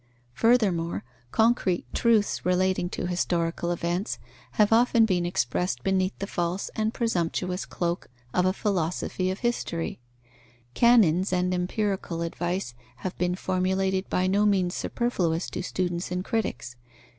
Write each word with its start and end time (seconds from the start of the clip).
Furthermore, 0.33 1.03
concrete 1.29 1.85
truths 1.93 2.43
relating 2.43 2.89
to 2.89 3.05
historical 3.05 3.71
events 3.71 4.17
have 4.53 4.73
often 4.73 5.05
been 5.05 5.27
expressed 5.27 5.83
beneath 5.83 6.17
the 6.17 6.25
false 6.25 6.71
and 6.75 6.91
presumptuous 6.91 7.65
cloak 7.67 8.07
of 8.33 8.43
a 8.43 8.51
philosophy 8.51 9.29
of 9.29 9.41
history; 9.41 9.99
canons 10.73 11.31
and 11.31 11.53
empirical 11.53 12.23
advice 12.23 12.73
have 13.05 13.15
been 13.19 13.35
formulated 13.35 14.09
by 14.09 14.25
no 14.25 14.43
means 14.43 14.73
superfluous 14.73 15.51
to 15.51 15.61
students 15.61 16.09
and 16.09 16.25
critics. 16.25 16.75